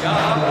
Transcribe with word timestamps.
Chicago. 0.00 0.49